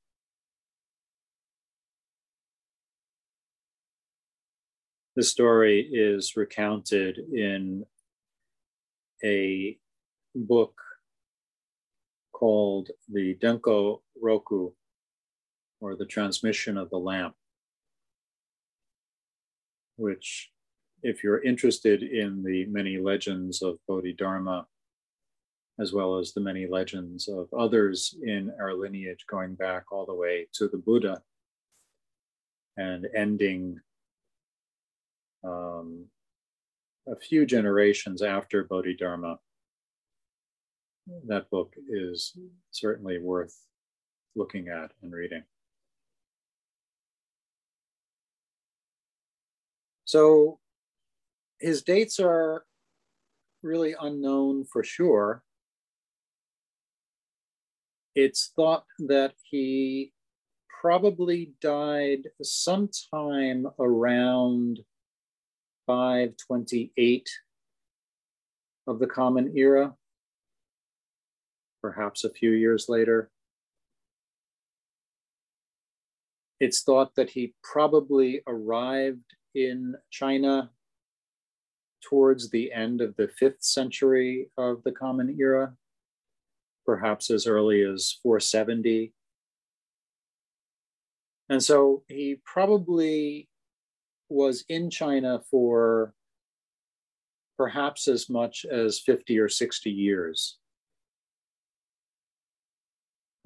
The 5.15 5.23
story 5.23 5.81
is 5.91 6.37
recounted 6.37 7.17
in 7.17 7.85
a 9.23 9.77
book 10.33 10.79
called 12.31 12.89
the 13.11 13.35
Denko 13.35 14.01
Roku, 14.21 14.71
or 15.81 15.95
the 15.95 16.05
transmission 16.05 16.77
of 16.77 16.89
the 16.89 16.97
lamp, 16.97 17.35
which, 19.97 20.51
if 21.03 21.23
you're 21.23 21.43
interested 21.43 22.01
in 22.01 22.43
the 22.43 22.65
many 22.67 22.97
legends 22.97 23.61
of 23.61 23.77
Bodhidharma, 23.87 24.67
as 25.79 25.93
well 25.93 26.17
as 26.17 26.33
the 26.33 26.41
many 26.41 26.67
legends 26.67 27.27
of 27.27 27.47
others 27.53 28.15
in 28.23 28.51
our 28.59 28.73
lineage 28.73 29.25
going 29.27 29.55
back 29.55 29.91
all 29.91 30.05
the 30.05 30.13
way 30.13 30.47
to 30.53 30.67
the 30.67 30.77
Buddha 30.77 31.21
and 32.77 33.07
ending 33.15 33.79
um, 35.43 36.05
a 37.07 37.15
few 37.15 37.45
generations 37.45 38.21
after 38.21 38.63
Bodhidharma. 38.63 39.39
That 41.27 41.49
book 41.49 41.73
is 41.89 42.37
certainly 42.71 43.17
worth 43.19 43.55
looking 44.35 44.67
at 44.67 44.91
and 45.01 45.11
reading. 45.11 45.43
So 50.05 50.59
his 51.59 51.83
dates 51.83 52.19
are 52.19 52.65
really 53.61 53.95
unknown 53.99 54.65
for 54.65 54.83
sure. 54.83 55.43
It's 58.21 58.51
thought 58.53 58.83
that 59.07 59.35
he 59.49 60.11
probably 60.81 61.53
died 61.61 62.27
sometime 62.43 63.65
around 63.79 64.81
528 65.87 67.29
of 68.87 68.99
the 68.99 69.07
Common 69.07 69.53
Era, 69.55 69.95
perhaps 71.81 72.25
a 72.25 72.29
few 72.29 72.51
years 72.51 72.87
later. 72.89 73.31
It's 76.59 76.83
thought 76.83 77.15
that 77.15 77.29
he 77.29 77.53
probably 77.63 78.41
arrived 78.45 79.33
in 79.55 79.95
China 80.11 80.71
towards 82.03 82.49
the 82.49 82.73
end 82.73 82.99
of 82.99 83.15
the 83.15 83.29
fifth 83.29 83.63
century 83.63 84.51
of 84.57 84.83
the 84.83 84.91
Common 84.91 85.37
Era, 85.39 85.73
perhaps 86.89 87.29
as 87.29 87.45
early 87.45 87.83
as 87.83 88.17
470. 88.23 89.13
And 91.47 91.61
so 91.61 92.01
he 92.07 92.41
probably 92.43 93.47
was 94.27 94.65
in 94.69 94.89
China 94.89 95.39
for 95.51 96.15
perhaps 97.59 98.07
as 98.07 98.27
much 98.27 98.65
as 98.65 98.99
50 98.99 99.37
or 99.37 99.49
60 99.49 99.91
years. 99.91 100.57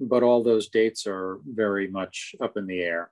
But 0.00 0.22
all 0.22 0.42
those 0.42 0.70
dates 0.70 1.06
are 1.06 1.38
very 1.44 1.86
much 1.88 2.34
up 2.42 2.56
in 2.56 2.66
the 2.66 2.80
air. 2.80 3.10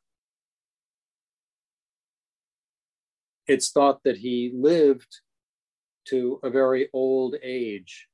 It's 3.47 3.71
thought 3.71 4.03
that 4.05 4.16
he 4.16 4.51
lived 4.55 5.14
to 6.07 6.40
a 6.42 6.49
very 6.49 6.88
old 6.95 7.35
age, 7.42 8.09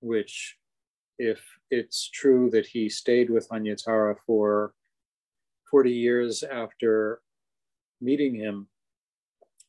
which, 0.00 0.56
if 1.18 1.40
it's 1.70 2.08
true 2.10 2.50
that 2.50 2.66
he 2.66 2.88
stayed 2.88 3.30
with 3.30 3.48
Hanyatara 3.48 4.16
for 4.26 4.72
40 5.70 5.90
years 5.90 6.42
after 6.42 7.20
meeting 8.00 8.34
him 8.34 8.68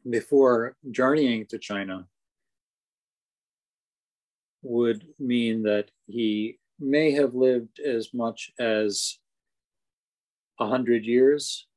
before 0.09 0.75
journeying 0.91 1.45
to 1.47 1.57
China 1.57 2.07
would 4.61 5.05
mean 5.19 5.63
that 5.63 5.89
he 6.07 6.59
may 6.79 7.11
have 7.11 7.33
lived 7.33 7.79
as 7.79 8.13
much 8.13 8.51
as 8.59 9.17
a 10.59 10.67
hundred 10.67 11.05
years. 11.05 11.67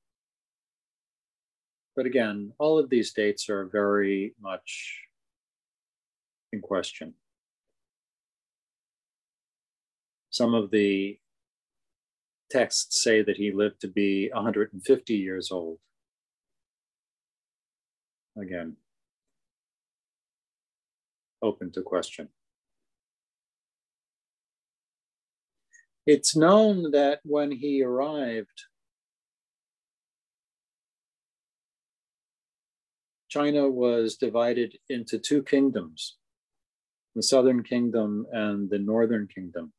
But 1.96 2.06
again, 2.06 2.52
all 2.58 2.78
of 2.78 2.90
these 2.90 3.12
dates 3.12 3.48
are 3.48 3.66
very 3.66 4.34
much 4.40 5.00
in 6.52 6.60
question. 6.60 7.14
Some 10.30 10.54
of 10.54 10.70
the 10.70 11.18
texts 12.50 13.02
say 13.02 13.22
that 13.22 13.36
he 13.36 13.52
lived 13.52 13.80
to 13.80 13.88
be 13.88 14.30
150 14.32 15.14
years 15.14 15.50
old. 15.50 15.78
Again, 18.40 18.76
open 21.42 21.72
to 21.72 21.82
question. 21.82 22.28
It's 26.06 26.36
known 26.36 26.92
that 26.92 27.20
when 27.24 27.50
he 27.50 27.82
arrived, 27.82 28.64
China 33.28 33.68
was 33.68 34.16
divided 34.16 34.78
into 34.88 35.18
two 35.18 35.42
kingdoms 35.42 36.16
the 37.16 37.22
southern 37.22 37.62
kingdom 37.64 38.24
and 38.32 38.70
the 38.70 38.78
northern 38.78 39.26
kingdom. 39.26 39.72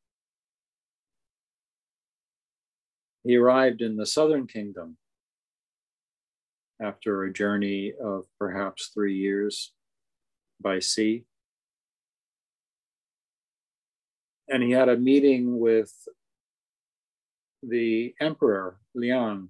He 3.24 3.36
arrived 3.36 3.82
in 3.82 3.96
the 3.96 4.06
southern 4.06 4.46
kingdom 4.46 4.96
after 6.80 7.22
a 7.22 7.32
journey 7.32 7.92
of 8.02 8.26
perhaps 8.38 8.90
three 8.92 9.14
years 9.14 9.72
by 10.60 10.80
sea. 10.80 11.24
And 14.48 14.62
he 14.62 14.72
had 14.72 14.88
a 14.88 14.96
meeting 14.96 15.60
with 15.60 15.92
the 17.62 18.14
emperor, 18.20 18.80
Liang, 18.94 19.48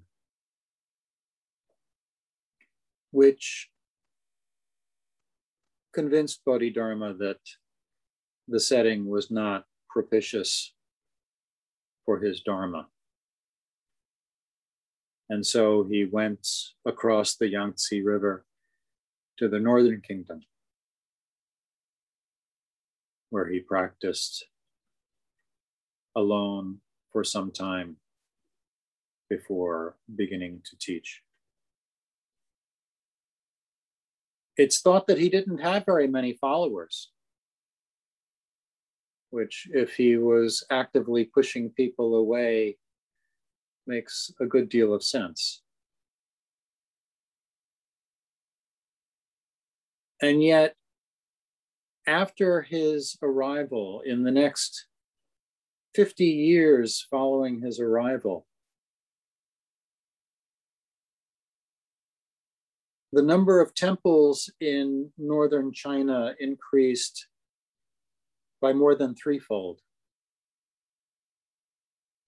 which 3.11 3.70
convinced 5.94 6.44
Bodhidharma 6.44 7.14
that 7.14 7.40
the 8.48 8.61
setting 8.61 9.06
was 9.06 9.30
not 9.30 9.64
propitious 9.88 10.74
for 12.04 12.20
his 12.20 12.42
Dharma. 12.42 12.88
And 15.28 15.46
so 15.46 15.85
he 15.85 16.04
went 16.04 16.46
across 16.85 17.37
the 17.37 17.48
Yangtze 17.48 18.02
River 18.02 18.44
to 19.38 19.48
the 19.48 19.61
Northern 19.61 20.00
Kingdom, 20.00 20.42
where 23.30 23.48
he 23.48 23.61
practiced 23.61 24.46
alone 26.14 26.78
for 27.11 27.24
some 27.24 27.50
time 27.50 27.96
before 29.30 29.96
beginning 30.14 30.61
to 30.68 30.76
teach. 30.78 31.22
It's 34.58 34.80
thought 34.80 35.06
that 35.06 35.16
he 35.16 35.30
didn't 35.30 35.58
have 35.58 35.87
very 35.87 36.06
many 36.06 36.35
followers, 36.35 37.11
which, 39.30 39.66
if 39.72 39.94
he 39.94 40.18
was 40.18 40.62
actively 40.70 41.24
pushing 41.24 41.70
people 41.70 42.16
away 42.16 42.76
makes 43.87 44.31
a 44.40 44.47
good 44.47 44.68
deal 44.68 44.95
of 44.95 45.03
sense. 45.03 45.62
And 50.21 50.42
yet, 50.42 50.75
after 52.07 52.62
his 52.62 53.16
arrival, 53.23 54.03
in 54.05 54.23
the 54.23 54.31
next 54.31 54.87
50 55.95 56.25
years 56.25 57.07
following 57.11 57.61
his 57.61 57.81
arrival, 57.81 58.47
the 63.12 63.23
number 63.23 63.61
of 63.61 63.75
temples 63.75 64.51
in 64.61 65.11
northern 65.18 65.73
China 65.73 66.35
increased 66.40 67.27
by 68.61 68.73
more 68.73 68.95
than 68.95 69.14
threefold 69.14 69.81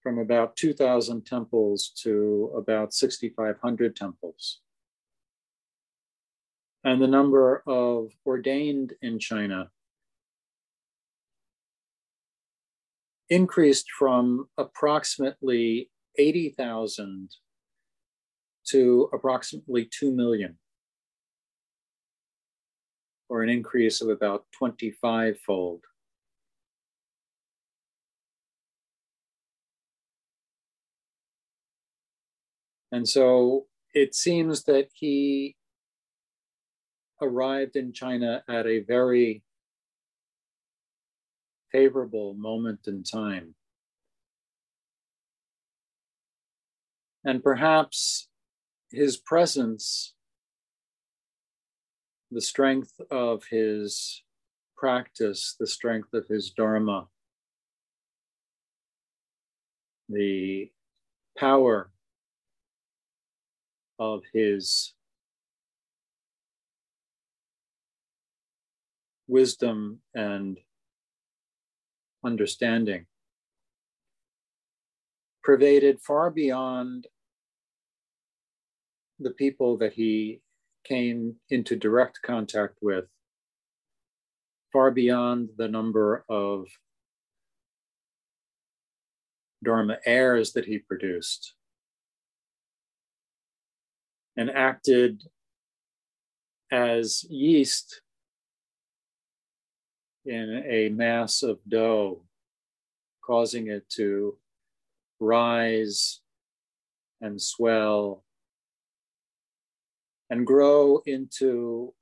from 0.05 0.19
about 0.19 0.55
2,000 0.55 1.25
temples 1.25 1.91
to 2.03 2.53
about 2.55 2.93
6,500 2.93 3.97
temples. 3.97 4.61
And 6.85 7.01
the 7.01 7.09
number 7.09 7.63
of 7.67 8.13
ordained 8.27 8.93
in 9.01 9.19
China 9.19 9.71
increased 13.31 13.87
from 13.99 14.51
approximately 14.59 15.91
80,000 16.19 17.31
to 18.67 19.09
approximately 19.15 19.89
2 19.91 20.13
million, 20.13 20.59
or 23.31 23.43
an 23.43 23.49
increase 23.49 24.03
of 24.03 24.11
about 24.11 24.45
25 24.53 25.39
fold. 25.41 25.85
And 32.95 33.09
so 33.09 33.67
it 33.93 34.15
seems 34.15 34.63
that 34.65 34.87
he 34.93 35.57
arrived 37.21 37.75
in 37.75 37.93
China 37.93 38.45
at 38.49 38.69
a 38.69 38.85
very 38.85 39.43
favorable 41.73 42.35
moment 42.35 42.87
in 42.87 43.03
time. 43.03 43.57
And 47.25 47.43
perhaps 47.43 48.29
his 48.93 49.17
presence, 49.17 50.15
the 52.31 52.41
strength 52.41 53.01
of 53.11 53.43
his 53.51 54.23
practice, 54.77 55.57
the 55.59 55.67
strength 55.67 56.15
of 56.15 56.29
his 56.29 56.53
Dharma, 56.53 57.09
the 60.09 60.71
power 61.37 61.91
of 63.99 64.23
his 64.33 64.95
wisdom 69.27 70.01
and 70.15 70.59
understanding 72.25 73.07
pervaded 75.43 76.01
far 76.01 76.31
beyond 76.31 77.07
the 79.21 79.31
people 79.31 79.77
that 79.77 79.93
he 79.93 80.41
came 80.85 81.37
into 81.51 81.77
direct 81.77 82.21
contact 82.23 82.79
with, 82.83 83.05
far 84.73 84.91
beyond 84.91 85.51
the 85.57 85.69
number 85.69 86.25
of 86.29 86.67
Dharma 89.63 89.99
heirs 90.05 90.53
that 90.53 90.67
he 90.67 90.79
produced 90.79 91.55
and 94.37 94.51
acted 94.51 95.23
as 96.71 97.25
yeast 97.31 98.01
in 100.25 100.65
a 100.67 100.89
mass 100.89 101.43
of 101.43 101.59
dough, 101.69 102.23
causing 103.25 103.69
it 103.69 103.89
to 103.91 104.37
rise 105.21 106.21
and 107.21 107.41
swell 107.41 108.25
and 110.31 110.47
grow 110.47 111.03
into 111.07 111.95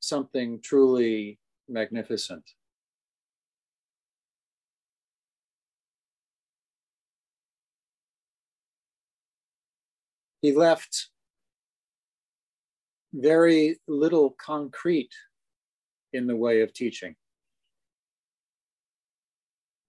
something 0.00 0.60
truly 0.62 1.38
magnificent. 1.68 2.44
He 10.40 10.52
left 10.52 11.10
very 13.12 13.78
little 13.88 14.30
concrete 14.30 15.12
in 16.12 16.26
the 16.26 16.36
way 16.36 16.62
of 16.62 16.72
teaching. 16.72 17.14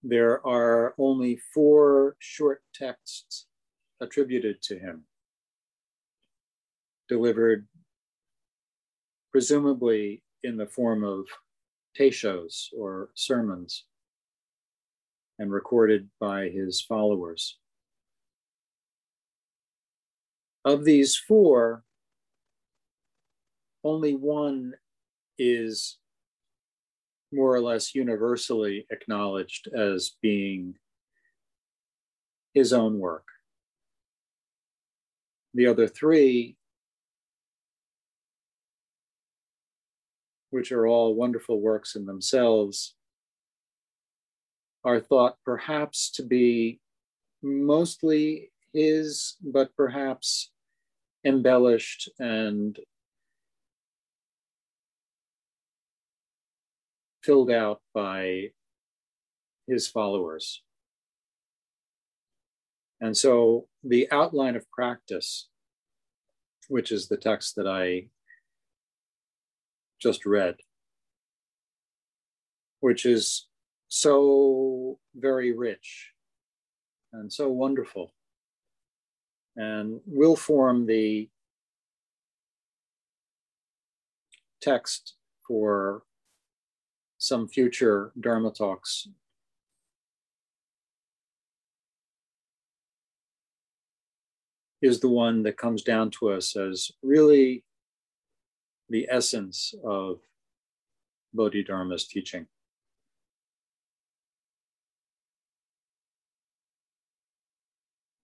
There 0.02 0.44
are 0.46 0.94
only 0.98 1.38
four 1.54 2.16
short 2.18 2.62
texts 2.74 3.46
attributed 4.00 4.60
to 4.62 4.78
him, 4.78 5.04
delivered 7.08 7.66
presumably 9.30 10.22
in 10.42 10.56
the 10.56 10.66
form 10.66 11.04
of 11.04 11.26
teishos 11.96 12.68
or 12.76 13.10
sermons 13.14 13.84
and 15.38 15.52
recorded 15.52 16.08
by 16.20 16.48
his 16.48 16.80
followers. 16.80 17.58
Of 20.64 20.84
these 20.84 21.16
four, 21.16 21.84
only 23.84 24.14
one 24.14 24.74
is 25.38 25.98
more 27.32 27.54
or 27.54 27.60
less 27.60 27.94
universally 27.94 28.86
acknowledged 28.90 29.68
as 29.68 30.16
being 30.20 30.74
his 32.52 32.72
own 32.72 32.98
work. 32.98 33.24
The 35.54 35.66
other 35.66 35.88
three, 35.88 36.56
which 40.50 40.72
are 40.72 40.86
all 40.86 41.14
wonderful 41.14 41.60
works 41.60 41.96
in 41.96 42.04
themselves, 42.04 42.94
are 44.84 45.00
thought 45.00 45.36
perhaps 45.44 46.10
to 46.12 46.22
be 46.22 46.80
mostly 47.42 48.50
his, 48.72 49.36
but 49.42 49.74
perhaps 49.76 50.50
embellished 51.24 52.10
and 52.18 52.78
filled 57.22 57.50
out 57.50 57.80
by 57.94 58.48
his 59.66 59.88
followers. 59.88 60.62
And 63.00 63.16
so 63.16 63.68
the 63.82 64.08
outline 64.10 64.56
of 64.56 64.70
practice, 64.70 65.48
which 66.68 66.92
is 66.92 67.08
the 67.08 67.16
text 67.16 67.56
that 67.56 67.66
I 67.66 68.08
just 70.00 70.26
read, 70.26 70.56
which 72.80 73.06
is 73.06 73.46
so 73.88 74.98
very 75.14 75.56
rich 75.56 76.12
and 77.12 77.32
so 77.32 77.48
wonderful, 77.48 78.14
and 79.56 80.00
will 80.06 80.36
form 80.36 80.86
the 80.86 81.28
text 84.60 85.14
for 85.46 86.02
some 87.22 87.46
future 87.46 88.10
Dharma 88.18 88.50
talks. 88.50 89.06
Is 94.82 94.98
the 94.98 95.08
one 95.08 95.44
that 95.44 95.56
comes 95.56 95.84
down 95.84 96.10
to 96.18 96.30
us 96.30 96.56
as 96.56 96.90
really 97.00 97.62
the 98.88 99.06
essence 99.08 99.72
of 99.84 100.18
Bodhidharma's 101.32 102.08
teaching. 102.08 102.48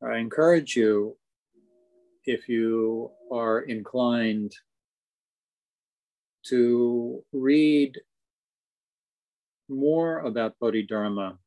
I 0.02 0.16
encourage 0.16 0.74
you, 0.74 1.16
if 2.24 2.48
you 2.48 3.12
are 3.30 3.60
inclined, 3.60 4.52
to 6.46 7.22
read 7.32 7.96
more 9.68 10.20
about 10.20 10.58
Bodhidharma, 10.60 11.38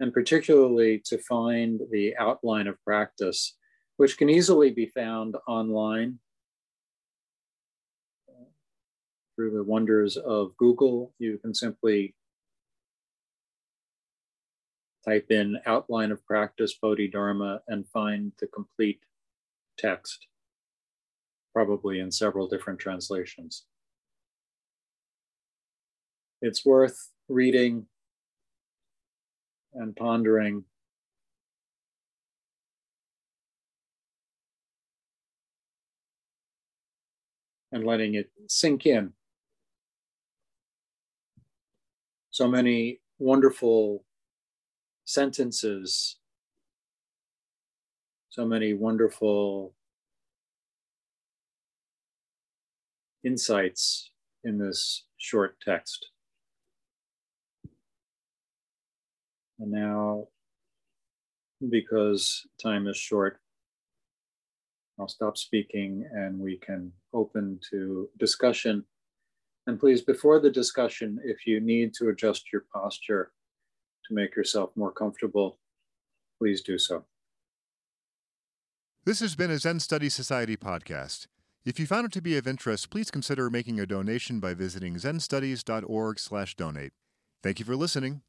and 0.00 0.12
particularly 0.12 1.00
to 1.06 1.18
find 1.18 1.80
the 1.90 2.16
outline 2.16 2.66
of 2.66 2.82
practice, 2.84 3.56
which 3.96 4.18
can 4.18 4.28
easily 4.28 4.70
be 4.70 4.86
found 4.86 5.36
online 5.46 6.18
through 9.36 9.50
the 9.50 9.64
wonders 9.64 10.16
of 10.16 10.56
Google. 10.56 11.12
You 11.18 11.38
can 11.38 11.54
simply 11.54 12.14
type 15.04 15.26
in 15.30 15.58
outline 15.66 16.12
of 16.12 16.24
practice 16.24 16.74
Bodhidharma 16.74 17.62
and 17.68 17.88
find 17.88 18.32
the 18.38 18.46
complete 18.46 19.00
text, 19.78 20.26
probably 21.52 21.98
in 21.98 22.12
several 22.12 22.46
different 22.46 22.78
translations. 22.78 23.64
It's 26.42 26.66
worth 26.66 27.10
reading 27.28 27.86
and 29.72 29.96
pondering. 29.96 30.64
And 37.74 37.86
letting 37.86 38.16
it 38.16 38.30
sink 38.48 38.84
in. 38.84 39.14
So 42.30 42.46
many 42.46 43.00
wonderful 43.18 44.04
sentences, 45.06 46.16
so 48.28 48.44
many 48.44 48.74
wonderful 48.74 49.74
insights 53.24 54.10
in 54.44 54.58
this 54.58 55.04
short 55.16 55.56
text. 55.64 56.11
And 59.62 59.70
now, 59.70 60.26
because 61.70 62.44
time 62.60 62.88
is 62.88 62.96
short, 62.96 63.38
I'll 64.98 65.06
stop 65.06 65.38
speaking 65.38 66.04
and 66.12 66.40
we 66.40 66.56
can 66.56 66.90
open 67.14 67.60
to 67.70 68.08
discussion. 68.18 68.84
And 69.68 69.78
please, 69.78 70.00
before 70.02 70.40
the 70.40 70.50
discussion, 70.50 71.20
if 71.24 71.46
you 71.46 71.60
need 71.60 71.94
to 71.94 72.08
adjust 72.08 72.52
your 72.52 72.64
posture 72.74 73.30
to 74.08 74.14
make 74.14 74.34
yourself 74.34 74.70
more 74.74 74.90
comfortable, 74.90 75.60
please 76.40 76.60
do 76.62 76.76
so. 76.76 77.04
This 79.04 79.20
has 79.20 79.36
been 79.36 79.52
a 79.52 79.58
Zen 79.58 79.78
Study 79.78 80.08
Society 80.08 80.56
podcast. 80.56 81.28
If 81.64 81.78
you 81.78 81.86
found 81.86 82.06
it 82.06 82.12
to 82.12 82.20
be 82.20 82.36
of 82.36 82.48
interest, 82.48 82.90
please 82.90 83.12
consider 83.12 83.48
making 83.48 83.78
a 83.78 83.86
donation 83.86 84.40
by 84.40 84.54
visiting 84.54 84.96
zenstudies.org/donate. 84.96 86.92
Thank 87.44 87.60
you 87.60 87.64
for 87.64 87.76
listening. 87.76 88.22